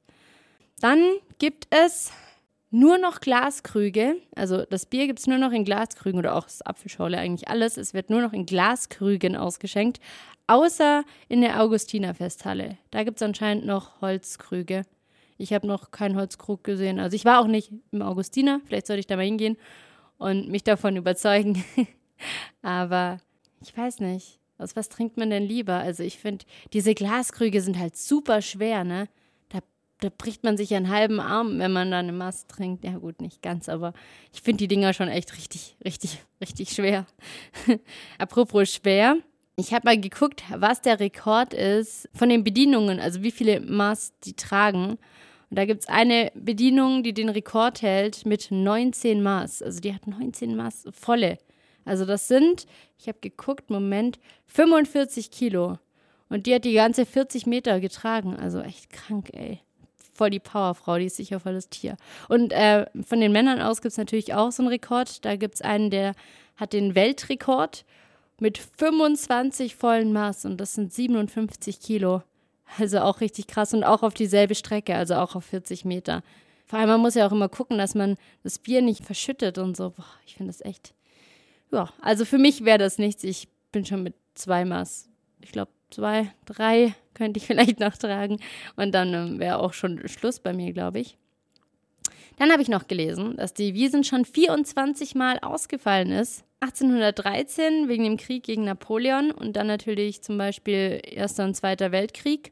Dann 0.80 1.02
gibt 1.40 1.68
es 1.70 2.12
nur 2.72 2.98
noch 2.98 3.20
Glaskrüge. 3.20 4.16
Also 4.36 4.66
das 4.66 4.86
Bier 4.86 5.08
gibt 5.08 5.20
es 5.20 5.28
nur 5.28 5.38
noch 5.38 5.52
in 5.52 5.66
Glaskrügen 5.66 6.20
oder 6.20 6.36
auch 6.36 6.44
das 6.44 6.62
Apfelschorle, 6.62 7.18
eigentlich 7.18 7.50
alles. 7.50 7.78
Es 7.78 7.94
wird 7.94 8.10
nur 8.10 8.22
noch 8.22 8.34
in 8.34 8.46
Glaskrügen 8.46 9.36
ausgeschenkt, 9.36 10.00
außer 10.48 11.04
in 11.28 11.42
der 11.42 11.62
Augustinerfesthalle. 11.62 12.78
Da 12.92 13.04
gibt 13.04 13.18
es 13.18 13.24
anscheinend 13.24 13.66
noch 13.66 14.02
Holzkrüge. 14.02 14.84
Ich 15.40 15.54
habe 15.54 15.66
noch 15.66 15.92
keinen 15.92 16.18
Holzkrug 16.18 16.66
gesehen. 16.66 17.00
Also 17.00 17.16
ich 17.16 17.24
war 17.24 17.40
auch 17.40 17.48
nicht 17.48 17.72
im 17.92 18.02
Augustiner. 18.02 18.60
Vielleicht 18.66 18.88
sollte 18.88 19.00
ich 19.00 19.08
da 19.08 19.16
mal 19.16 19.26
hingehen 19.26 19.58
und 20.18 20.50
mich 20.50 20.66
davon 20.66 20.98
überzeugen. 20.98 21.64
Aber 22.62 23.20
ich 23.62 23.76
weiß 23.76 24.02
nicht. 24.02 24.40
Aus 24.58 24.76
was 24.76 24.90
trinkt 24.90 25.16
man 25.16 25.30
denn 25.30 25.44
lieber? 25.44 25.76
Also 25.76 26.04
ich 26.04 26.20
finde, 26.20 26.46
diese 26.74 26.94
Glaskrüge 26.94 27.62
sind 27.62 27.80
halt 27.80 27.96
super 27.96 28.42
schwer, 28.42 28.84
ne? 28.84 29.08
Da, 30.02 30.10
bricht 30.18 30.46
man 30.46 30.56
sich 30.56 30.74
einen 30.74 30.88
halben 30.88 31.20
Arm, 31.20 31.60
wenn 31.60 31.74
man 31.74 31.92
da 31.92 32.00
eine 32.00 32.14
Maß 32.14 32.48
trinkt. 32.48 32.86
Ja 32.86 32.98
gut, 33.00 33.20
nicht 33.20 33.42
ganz, 33.42 33.68
aber 33.68 33.92
ich 34.32 34.42
finde 34.42 34.60
die 34.60 34.70
Dinger 34.70 34.94
schon 34.94 35.10
echt 35.10 35.36
richtig, 35.36 35.76
richtig, 35.84 36.24
richtig 36.40 36.70
schwer. 36.70 37.06
Apropos 38.18 38.70
schwer. 38.70 39.18
Ich 39.58 39.74
habe 39.74 39.90
mal 39.90 40.00
geguckt, 40.00 40.42
was 40.56 40.80
der 40.80 41.02
Rekord 41.02 41.54
ist 41.54 42.08
von 42.14 42.30
den 42.30 42.46
Bedienungen, 42.46 43.02
also 43.02 43.24
wie 43.24 43.32
viele 43.32 43.60
Maß 43.60 44.14
die 44.24 44.38
tragen. 44.38 44.98
Und 45.50 45.58
da 45.58 45.66
gibt 45.66 45.82
es 45.82 45.90
eine 45.90 46.32
Bedienung, 46.36 47.02
die 47.02 47.14
den 47.14 47.30
Rekord 47.30 47.82
hält 47.82 48.26
mit 48.26 48.50
19 48.52 49.24
Maß. 49.24 49.64
Also 49.64 49.80
die 49.80 49.94
hat 49.94 50.06
19 50.06 50.56
Maß 50.56 50.88
volle. 50.92 51.38
Also 51.86 52.06
das 52.06 52.28
sind, 52.28 52.68
ich 53.00 53.08
habe 53.08 53.18
geguckt, 53.20 53.70
Moment, 53.70 54.20
45 54.46 55.32
Kilo. 55.32 55.80
Und 56.30 56.46
die 56.46 56.54
hat 56.54 56.66
die 56.66 56.74
ganze 56.74 57.06
40 57.06 57.48
Meter 57.48 57.80
getragen. 57.80 58.36
Also 58.36 58.60
echt 58.60 58.92
krank, 58.92 59.32
ey. 59.34 59.62
Voll 60.14 60.30
die 60.30 60.40
Powerfrau, 60.40 60.98
die 60.98 61.06
ist 61.06 61.16
sicher 61.16 61.40
voll 61.40 61.54
das 61.54 61.70
Tier. 61.70 61.96
Und 62.28 62.52
äh, 62.52 62.86
von 63.06 63.22
den 63.22 63.32
Männern 63.32 63.62
aus 63.62 63.82
gibt 63.82 63.94
es 63.94 63.98
natürlich 63.98 64.34
auch 64.34 64.52
so 64.52 64.62
einen 64.62 64.70
Rekord. 64.70 65.26
Da 65.26 65.36
gibt 65.36 65.56
es 65.56 65.62
einen, 65.62 65.90
der 65.90 66.14
hat 66.58 66.74
den 66.74 66.94
Weltrekord 66.94 67.86
mit 68.40 68.58
25 68.58 69.76
vollen 69.76 70.14
Maß. 70.14 70.46
Und 70.46 70.58
das 70.58 70.76
sind 70.76 70.94
57 70.94 71.80
Kilo. 71.80 72.22
Also 72.78 73.00
auch 73.00 73.22
richtig 73.22 73.48
krass 73.48 73.74
und 73.74 73.84
auch 73.84 74.04
auf 74.04 74.14
dieselbe 74.14 74.56
Strecke, 74.56 74.96
also 74.96 75.16
auch 75.16 75.36
auf 75.36 75.46
40 75.46 75.86
Meter. 75.86 76.24
Vor 76.66 76.78
allem, 76.78 76.90
man 76.90 77.02
muss 77.02 77.16
ja 77.16 77.26
auch 77.26 77.32
immer 77.32 77.50
gucken, 77.50 77.78
dass 77.80 77.96
man 77.96 78.16
das 78.44 78.60
Bier 78.60 78.82
nicht 78.82 79.04
verschüttet 79.04 79.58
und 79.58 79.76
so. 79.76 79.90
Boah, 79.90 80.06
ich 80.26 80.36
finde 80.36 80.52
das 80.52 80.62
echt. 80.62 80.94
Ja, 81.72 81.92
also 82.02 82.26
für 82.26 82.38
mich 82.38 82.64
wäre 82.66 82.78
das 82.78 83.00
nichts. 83.00 83.24
Ich 83.24 83.48
bin 83.72 83.86
schon 83.86 84.04
mit 84.04 84.14
zwei 84.36 84.66
Maß. 84.66 85.10
Ich 85.42 85.52
glaube, 85.52 85.72
zwei, 85.90 86.32
drei 86.46 86.94
könnte 87.16 87.40
ich 87.40 87.46
vielleicht 87.48 87.80
noch 87.80 87.98
tragen. 87.98 88.40
Und 88.76 88.92
dann 88.94 89.14
ähm, 89.14 89.40
wäre 89.40 89.60
auch 89.60 89.74
schon 89.74 90.08
Schluss 90.08 90.40
bei 90.40 90.54
mir, 90.54 90.72
glaube 90.74 91.00
ich. 91.00 91.18
Dann 92.38 92.52
habe 92.52 92.62
ich 92.62 92.70
noch 92.70 92.88
gelesen, 92.88 93.36
dass 93.36 93.54
die 93.54 93.74
Wiesen 93.74 94.04
schon 94.04 94.24
24 94.24 95.16
Mal 95.16 95.40
ausgefallen 95.40 96.12
ist. 96.12 96.46
1813 96.62 97.88
wegen 97.88 98.04
dem 98.04 98.18
Krieg 98.18 98.44
gegen 98.44 98.66
Napoleon 98.66 99.32
und 99.32 99.56
dann 99.56 99.68
natürlich 99.68 100.22
zum 100.22 100.38
Beispiel 100.38 101.00
Erster 101.04 101.46
und 101.46 101.56
Zweiter 101.56 101.92
Weltkrieg. 101.92 102.52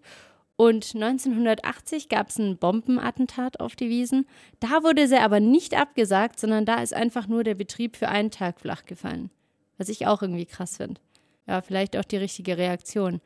Und 0.55 0.95
1980 0.95 2.09
gab 2.09 2.29
es 2.29 2.39
ein 2.39 2.57
Bombenattentat 2.57 3.59
auf 3.59 3.75
die 3.75 3.89
Wiesen. 3.89 4.25
Da 4.59 4.81
wurde 4.83 5.07
sie 5.07 5.17
aber 5.17 5.39
nicht 5.39 5.75
abgesagt, 5.75 6.39
sondern 6.39 6.65
da 6.65 6.81
ist 6.81 6.95
einfach 6.95 7.27
nur 7.27 7.43
der 7.43 7.53
Betrieb 7.53 7.95
für 7.95 8.07
einen 8.07 8.31
Tag 8.31 8.59
flach 8.59 8.85
gefallen. 8.85 9.29
Was 9.77 9.89
ich 9.89 10.07
auch 10.07 10.23
irgendwie 10.23 10.47
krass 10.47 10.77
finde. 10.77 10.99
Ja, 11.45 11.61
vielleicht 11.61 11.95
auch 11.95 12.05
die 12.05 12.17
richtige 12.17 12.57
Reaktion. 12.57 13.21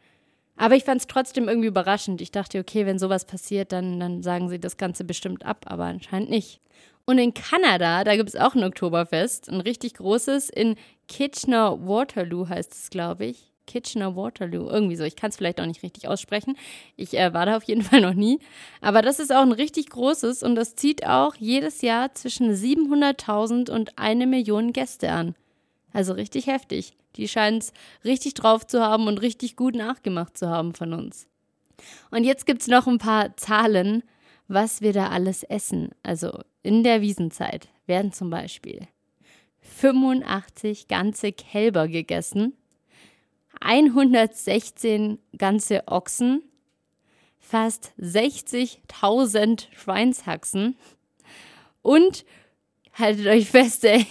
Aber 0.57 0.75
ich 0.75 0.83
fand 0.83 1.00
es 1.00 1.07
trotzdem 1.07 1.47
irgendwie 1.47 1.69
überraschend. 1.69 2.21
Ich 2.21 2.31
dachte, 2.31 2.59
okay, 2.59 2.85
wenn 2.85 3.00
sowas 3.00 3.25
passiert, 3.25 3.71
dann, 3.71 4.00
dann 4.00 4.21
sagen 4.21 4.50
sie 4.50 4.59
das 4.59 4.77
Ganze 4.77 5.05
bestimmt 5.05 5.45
ab, 5.45 5.65
aber 5.67 5.85
anscheinend 5.85 6.29
nicht. 6.29 6.59
Und 7.12 7.18
in 7.18 7.34
Kanada, 7.34 8.06
da 8.06 8.15
gibt 8.15 8.30
es 8.30 8.38
auch 8.38 8.56
ein 8.56 8.63
Oktoberfest, 8.63 9.50
ein 9.50 9.60
richtig 9.60 9.96
großes, 9.96 10.50
in 10.50 10.77
Kitchener-Waterloo 11.10 12.48
heißt 12.48 12.72
es, 12.72 12.89
glaube 12.89 13.25
ich. 13.25 13.51
Kitchener-Waterloo, 13.68 14.70
irgendwie 14.70 14.96
so. 14.96 15.03
Ich 15.03 15.18
kann 15.18 15.30
es 15.30 15.36
vielleicht 15.36 15.60
auch 15.60 15.65
nicht 15.65 15.84
richtig 15.84 16.08
aussprechen. 16.08 16.56
Ich 16.96 17.20
äh, 17.20 17.34
war 17.34 17.46
da 17.46 17.58
auf 17.58 17.63
jeden 17.63 17.82
Fall 17.84 18.00
noch 18.00 18.13
nie. 18.13 18.39
Aber 18.80 19.01
das 19.01 19.20
ist 19.20 19.34
auch 19.34 19.41
ein 19.41 19.51
richtig 19.51 19.89
großes 19.89 20.41
und 20.41 20.56
das 20.56 20.77
zieht 20.77 21.06
auch 21.06 21.36
jedes 21.36 21.82
Jahr 21.82 22.13
zwischen 22.13 22.50
700.000 22.53 23.70
und 23.70 23.98
eine 24.00 24.25
Million 24.25 24.72
Gäste 24.72 25.12
an. 25.12 25.36
Also 25.91 26.13
richtig 26.13 26.48
heftig. 26.48 26.94
Die 27.18 27.27
scheinen 27.27 27.58
es 27.58 27.74
richtig 28.06 28.36
drauf 28.36 28.65
zu 28.65 28.82
haben 28.82 29.08
und 29.08 29.22
richtig 29.22 29.58
gut 29.58 29.75
nachgemacht 29.75 30.38
zu 30.38 30.48
haben 30.48 30.74
von 30.74 30.94
uns. 30.94 31.27
Und 32.10 32.24
jetzt 32.24 32.46
gibt 32.46 32.62
es 32.62 32.70
noch 32.70 32.88
ein 32.88 33.00
paar 33.00 33.36
Zahlen, 33.36 34.01
was 34.51 34.81
wir 34.81 34.93
da 34.93 35.08
alles 35.08 35.43
essen. 35.43 35.89
Also 36.03 36.31
in 36.62 36.84
der 36.84 37.01
Wiesenzeit 37.01 37.70
werden 37.86 38.12
zum 38.12 38.29
Beispiel 38.29 38.88
85 39.62 40.88
ganze 40.88 41.31
Kälber 41.31 41.88
gegessen, 41.88 42.53
116 43.62 45.20
ganze 45.38 45.88
Ochsen, 45.88 46.43
fast 47.39 47.93
60.000 48.00 49.67
Schweinshaxen 49.74 50.75
und, 51.81 52.25
haltet 52.93 53.27
euch 53.27 53.50
fest, 53.50 53.86
ey, 53.86 54.05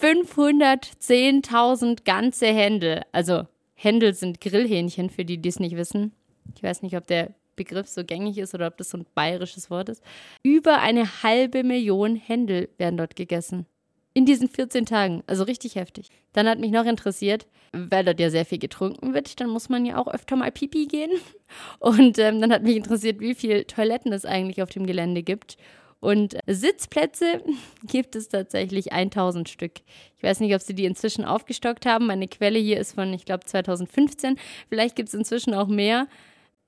510.000 0.00 2.04
ganze 2.04 2.46
Händel. 2.46 3.02
Also 3.12 3.46
Händel 3.74 4.14
sind 4.14 4.40
Grillhähnchen, 4.40 5.10
für 5.10 5.24
die, 5.24 5.38
die 5.38 5.48
es 5.48 5.58
nicht 5.58 5.76
wissen. 5.76 6.12
Ich 6.54 6.62
weiß 6.62 6.82
nicht, 6.82 6.96
ob 6.96 7.06
der 7.06 7.34
Begriff 7.56 7.88
so 7.88 8.04
gängig 8.04 8.38
ist 8.38 8.54
oder 8.54 8.66
ob 8.68 8.76
das 8.76 8.90
so 8.90 8.98
ein 8.98 9.06
bayerisches 9.14 9.70
Wort 9.70 9.88
ist. 9.88 10.02
Über 10.42 10.80
eine 10.80 11.22
halbe 11.22 11.64
Million 11.64 12.16
Händel 12.16 12.68
werden 12.78 12.96
dort 12.96 13.16
gegessen. 13.16 13.66
In 14.14 14.24
diesen 14.24 14.48
14 14.48 14.86
Tagen. 14.86 15.22
Also 15.26 15.42
richtig 15.42 15.74
heftig. 15.74 16.08
Dann 16.32 16.48
hat 16.48 16.58
mich 16.58 16.70
noch 16.70 16.86
interessiert, 16.86 17.46
weil 17.72 18.04
dort 18.04 18.20
ja 18.20 18.30
sehr 18.30 18.46
viel 18.46 18.58
getrunken 18.58 19.12
wird, 19.12 19.40
dann 19.40 19.50
muss 19.50 19.68
man 19.68 19.84
ja 19.84 19.98
auch 19.98 20.08
öfter 20.08 20.36
mal 20.36 20.50
pipi 20.50 20.86
gehen. 20.86 21.10
Und 21.78 22.18
ähm, 22.18 22.40
dann 22.40 22.52
hat 22.52 22.62
mich 22.62 22.76
interessiert, 22.76 23.20
wie 23.20 23.34
viele 23.34 23.66
Toiletten 23.66 24.12
es 24.12 24.24
eigentlich 24.24 24.62
auf 24.62 24.70
dem 24.70 24.86
Gelände 24.86 25.22
gibt. 25.22 25.56
Und 26.00 26.36
Sitzplätze 26.46 27.42
gibt 27.86 28.16
es 28.16 28.28
tatsächlich 28.28 28.92
1000 28.92 29.48
Stück. 29.48 29.72
Ich 30.16 30.22
weiß 30.22 30.40
nicht, 30.40 30.54
ob 30.54 30.62
sie 30.62 30.74
die 30.74 30.84
inzwischen 30.84 31.24
aufgestockt 31.24 31.86
haben. 31.86 32.06
Meine 32.06 32.28
Quelle 32.28 32.58
hier 32.58 32.78
ist 32.78 32.94
von, 32.94 33.12
ich 33.12 33.24
glaube, 33.24 33.44
2015. 33.44 34.38
Vielleicht 34.68 34.96
gibt 34.96 35.08
es 35.08 35.14
inzwischen 35.14 35.54
auch 35.54 35.68
mehr. 35.68 36.06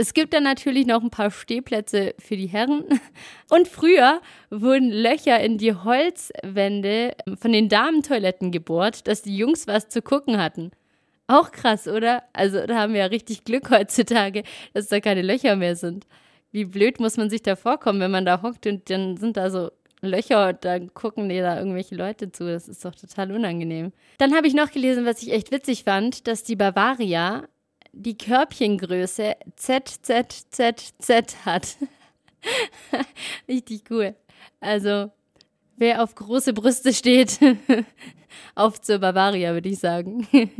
Es 0.00 0.14
gibt 0.14 0.32
dann 0.32 0.44
natürlich 0.44 0.86
noch 0.86 1.02
ein 1.02 1.10
paar 1.10 1.32
Stehplätze 1.32 2.14
für 2.20 2.36
die 2.36 2.46
Herren. 2.46 2.84
Und 3.50 3.66
früher 3.66 4.20
wurden 4.48 4.90
Löcher 4.90 5.40
in 5.40 5.58
die 5.58 5.74
Holzwände 5.74 7.16
von 7.40 7.52
den 7.52 7.68
Damentoiletten 7.68 8.52
gebohrt, 8.52 9.08
dass 9.08 9.22
die 9.22 9.36
Jungs 9.36 9.66
was 9.66 9.88
zu 9.88 10.00
gucken 10.00 10.38
hatten. 10.38 10.70
Auch 11.26 11.50
krass, 11.50 11.88
oder? 11.88 12.22
Also 12.32 12.64
da 12.64 12.76
haben 12.78 12.92
wir 12.92 13.00
ja 13.00 13.06
richtig 13.06 13.42
Glück 13.42 13.70
heutzutage, 13.70 14.44
dass 14.72 14.86
da 14.86 15.00
keine 15.00 15.22
Löcher 15.22 15.56
mehr 15.56 15.74
sind. 15.74 16.06
Wie 16.52 16.64
blöd 16.64 17.00
muss 17.00 17.16
man 17.16 17.28
sich 17.28 17.42
da 17.42 17.56
vorkommen, 17.56 18.00
wenn 18.00 18.12
man 18.12 18.24
da 18.24 18.40
hockt 18.40 18.68
und 18.68 18.88
dann 18.90 19.16
sind 19.16 19.36
da 19.36 19.50
so 19.50 19.72
Löcher 20.00 20.50
und 20.50 20.64
dann 20.64 20.94
gucken 20.94 21.28
dir 21.28 21.42
da 21.42 21.58
irgendwelche 21.58 21.96
Leute 21.96 22.30
zu. 22.30 22.46
Das 22.46 22.68
ist 22.68 22.84
doch 22.84 22.94
total 22.94 23.32
unangenehm. 23.32 23.92
Dann 24.18 24.32
habe 24.36 24.46
ich 24.46 24.54
noch 24.54 24.70
gelesen, 24.70 25.04
was 25.04 25.22
ich 25.22 25.32
echt 25.32 25.50
witzig 25.50 25.82
fand, 25.82 26.28
dass 26.28 26.44
die 26.44 26.54
Bavaria 26.54 27.48
die 27.98 28.16
Körbchengröße 28.16 29.36
ZZZZ 29.56 31.44
hat. 31.44 31.76
Richtig 33.48 33.90
cool. 33.90 34.14
Also, 34.60 35.10
wer 35.76 36.02
auf 36.02 36.14
große 36.14 36.52
Brüste 36.52 36.92
steht, 36.92 37.38
auf 38.54 38.80
zur 38.80 38.98
Bavaria, 38.98 39.52
würde 39.52 39.68
ich 39.68 39.80
sagen. 39.80 40.26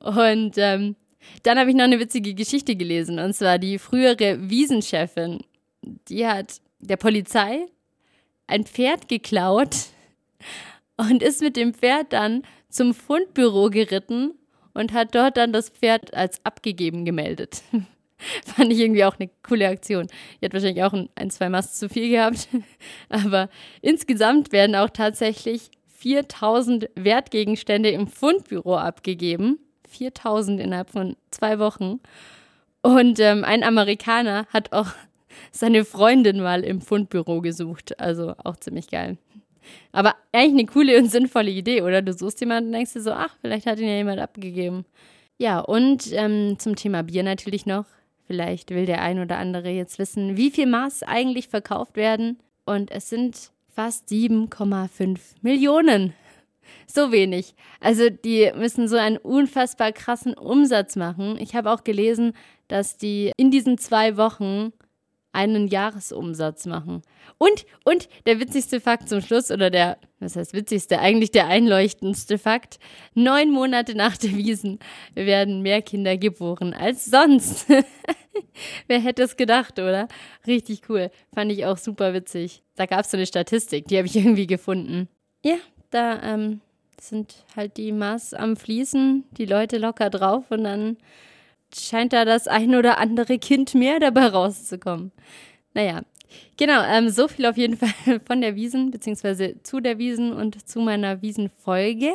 Und 0.00 0.54
ähm, 0.58 0.96
dann 1.42 1.58
habe 1.58 1.70
ich 1.70 1.76
noch 1.76 1.84
eine 1.84 1.98
witzige 1.98 2.34
Geschichte 2.34 2.76
gelesen. 2.76 3.18
Und 3.18 3.34
zwar 3.34 3.58
die 3.58 3.78
frühere 3.78 4.50
Wiesenchefin, 4.50 5.40
die 5.82 6.26
hat 6.26 6.60
der 6.78 6.96
Polizei 6.96 7.66
ein 8.46 8.64
Pferd 8.64 9.08
geklaut 9.08 9.74
und 10.96 11.22
ist 11.22 11.40
mit 11.40 11.56
dem 11.56 11.74
Pferd 11.74 12.12
dann 12.12 12.42
zum 12.68 12.94
Fundbüro 12.94 13.70
geritten 13.70 14.34
und 14.76 14.92
hat 14.92 15.14
dort 15.14 15.36
dann 15.36 15.52
das 15.52 15.70
Pferd 15.70 16.14
als 16.14 16.44
abgegeben 16.44 17.04
gemeldet. 17.04 17.62
Fand 18.44 18.72
ich 18.72 18.78
irgendwie 18.78 19.04
auch 19.04 19.18
eine 19.18 19.30
coole 19.42 19.68
Aktion. 19.68 20.06
Die 20.40 20.46
hat 20.46 20.54
wahrscheinlich 20.54 20.84
auch 20.84 20.92
ein, 20.92 21.08
ein 21.16 21.30
zwei 21.30 21.48
Mast 21.48 21.78
zu 21.78 21.88
viel 21.88 22.08
gehabt. 22.10 22.48
Aber 23.08 23.48
insgesamt 23.82 24.52
werden 24.52 24.76
auch 24.76 24.90
tatsächlich 24.90 25.70
4000 25.88 26.88
Wertgegenstände 26.94 27.90
im 27.90 28.06
Fundbüro 28.06 28.76
abgegeben. 28.76 29.58
4000 29.88 30.60
innerhalb 30.60 30.90
von 30.90 31.16
zwei 31.30 31.58
Wochen. 31.58 32.00
Und 32.82 33.18
ähm, 33.20 33.44
ein 33.44 33.64
Amerikaner 33.64 34.46
hat 34.52 34.72
auch 34.72 34.88
seine 35.52 35.84
Freundin 35.84 36.40
mal 36.40 36.64
im 36.64 36.80
Fundbüro 36.80 37.40
gesucht. 37.40 37.98
Also 38.00 38.34
auch 38.44 38.56
ziemlich 38.56 38.88
geil. 38.88 39.18
Aber 39.92 40.14
eigentlich 40.32 40.66
eine 40.66 40.72
coole 40.72 40.98
und 40.98 41.10
sinnvolle 41.10 41.50
Idee, 41.50 41.82
oder? 41.82 42.02
Du 42.02 42.12
suchst 42.12 42.40
jemanden 42.40 42.68
und 42.68 42.72
denkst 42.74 42.92
dir 42.92 43.00
so, 43.02 43.12
ach, 43.12 43.34
vielleicht 43.40 43.66
hat 43.66 43.78
ihn 43.78 43.88
ja 43.88 43.96
jemand 43.96 44.20
abgegeben. 44.20 44.84
Ja, 45.38 45.60
und 45.60 46.12
ähm, 46.12 46.58
zum 46.58 46.76
Thema 46.76 47.02
Bier 47.02 47.22
natürlich 47.22 47.66
noch. 47.66 47.84
Vielleicht 48.26 48.70
will 48.70 48.86
der 48.86 49.02
ein 49.02 49.20
oder 49.20 49.38
andere 49.38 49.70
jetzt 49.70 49.98
wissen, 49.98 50.36
wie 50.36 50.50
viel 50.50 50.66
Maß 50.66 51.02
eigentlich 51.04 51.48
verkauft 51.48 51.96
werden. 51.96 52.38
Und 52.64 52.90
es 52.90 53.08
sind 53.08 53.52
fast 53.74 54.08
7,5 54.08 55.18
Millionen. 55.42 56.14
So 56.88 57.12
wenig. 57.12 57.54
Also 57.80 58.10
die 58.10 58.50
müssen 58.56 58.88
so 58.88 58.96
einen 58.96 59.18
unfassbar 59.18 59.92
krassen 59.92 60.34
Umsatz 60.34 60.96
machen. 60.96 61.36
Ich 61.38 61.54
habe 61.54 61.70
auch 61.70 61.84
gelesen, 61.84 62.32
dass 62.68 62.96
die 62.96 63.32
in 63.36 63.50
diesen 63.50 63.78
zwei 63.78 64.16
Wochen 64.16 64.72
einen 65.36 65.68
Jahresumsatz 65.68 66.64
machen. 66.64 67.02
Und, 67.36 67.66
und 67.84 68.08
der 68.24 68.40
witzigste 68.40 68.80
Fakt 68.80 69.08
zum 69.08 69.20
Schluss, 69.20 69.50
oder 69.50 69.70
der, 69.70 69.98
was 70.18 70.34
heißt 70.34 70.54
witzigste, 70.54 70.98
eigentlich 70.98 71.30
der 71.30 71.46
einleuchtendste 71.46 72.38
Fakt, 72.38 72.78
neun 73.14 73.50
Monate 73.50 73.94
nach 73.94 74.16
der 74.16 74.34
Wiesen 74.34 74.78
werden 75.14 75.60
mehr 75.60 75.82
Kinder 75.82 76.16
geboren 76.16 76.72
als 76.72 77.04
sonst. 77.04 77.66
Wer 78.88 79.00
hätte 79.00 79.22
es 79.22 79.36
gedacht, 79.36 79.78
oder? 79.78 80.08
Richtig 80.46 80.88
cool. 80.88 81.10
Fand 81.34 81.52
ich 81.52 81.66
auch 81.66 81.76
super 81.76 82.14
witzig. 82.14 82.62
Da 82.74 82.86
gab 82.86 83.04
es 83.04 83.10
so 83.10 83.18
eine 83.18 83.26
Statistik, 83.26 83.86
die 83.88 83.98
habe 83.98 84.06
ich 84.06 84.16
irgendwie 84.16 84.46
gefunden. 84.46 85.08
Ja, 85.44 85.56
da 85.90 86.22
ähm, 86.22 86.60
sind 86.98 87.44
halt 87.54 87.76
die 87.76 87.92
Maß 87.92 88.32
am 88.32 88.56
Fließen, 88.56 89.24
die 89.36 89.46
Leute 89.46 89.76
locker 89.76 90.08
drauf 90.08 90.50
und 90.50 90.64
dann 90.64 90.96
scheint 91.74 92.12
da 92.12 92.24
das 92.24 92.48
ein 92.48 92.74
oder 92.74 92.98
andere 92.98 93.38
Kind 93.38 93.74
mehr 93.74 94.00
dabei 94.00 94.26
rauszukommen. 94.26 95.12
Naja, 95.74 96.02
genau, 96.56 96.82
ähm, 96.82 97.08
so 97.08 97.28
viel 97.28 97.46
auf 97.46 97.56
jeden 97.56 97.76
Fall 97.78 98.20
von 98.26 98.40
der 98.40 98.56
Wiesen, 98.56 98.90
beziehungsweise 98.90 99.62
zu 99.62 99.80
der 99.80 99.98
Wiesen 99.98 100.32
und 100.32 100.68
zu 100.68 100.80
meiner 100.80 101.22
Wiesenfolge. 101.22 102.12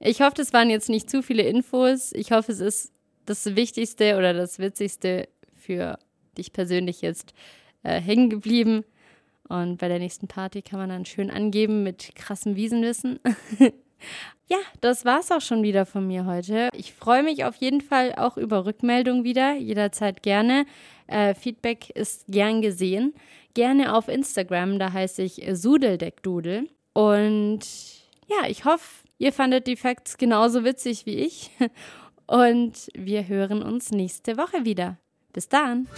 Ich 0.00 0.20
hoffe, 0.22 0.34
das 0.36 0.52
waren 0.52 0.70
jetzt 0.70 0.88
nicht 0.88 1.10
zu 1.10 1.22
viele 1.22 1.42
Infos. 1.42 2.12
Ich 2.12 2.32
hoffe, 2.32 2.52
es 2.52 2.60
ist 2.60 2.92
das 3.26 3.54
Wichtigste 3.54 4.16
oder 4.16 4.32
das 4.32 4.58
Witzigste 4.58 5.28
für 5.54 5.98
dich 6.38 6.52
persönlich 6.52 7.02
jetzt 7.02 7.34
äh, 7.82 8.00
hängen 8.00 8.30
geblieben. 8.30 8.84
Und 9.48 9.78
bei 9.78 9.88
der 9.88 9.98
nächsten 9.98 10.28
Party 10.28 10.62
kann 10.62 10.78
man 10.78 10.88
dann 10.88 11.04
schön 11.04 11.30
angeben 11.30 11.82
mit 11.82 12.14
krassem 12.14 12.56
Wiesenwissen. 12.56 13.18
Ja, 14.48 14.58
das 14.80 15.04
war's 15.04 15.30
auch 15.30 15.40
schon 15.40 15.62
wieder 15.62 15.86
von 15.86 16.06
mir 16.06 16.26
heute. 16.26 16.70
Ich 16.72 16.92
freue 16.92 17.22
mich 17.22 17.44
auf 17.44 17.56
jeden 17.56 17.80
Fall 17.80 18.14
auch 18.16 18.36
über 18.36 18.66
Rückmeldung 18.66 19.22
wieder, 19.22 19.54
jederzeit 19.54 20.22
gerne. 20.22 20.66
Äh, 21.06 21.34
Feedback 21.34 21.90
ist 21.90 22.24
gern 22.28 22.60
gesehen. 22.60 23.14
Gerne 23.54 23.94
auf 23.94 24.08
Instagram, 24.08 24.78
da 24.78 24.92
heiße 24.92 25.22
ich 25.22 25.42
Sudeldeckdudel. 25.52 26.68
Und 26.92 27.60
ja, 28.28 28.48
ich 28.48 28.64
hoffe, 28.64 29.04
ihr 29.18 29.32
fandet 29.32 29.66
die 29.66 29.76
Facts 29.76 30.18
genauso 30.18 30.64
witzig 30.64 31.06
wie 31.06 31.16
ich. 31.16 31.50
Und 32.26 32.88
wir 32.94 33.26
hören 33.26 33.62
uns 33.62 33.90
nächste 33.90 34.36
Woche 34.36 34.64
wieder. 34.64 34.98
Bis 35.32 35.48
dann. 35.48 35.88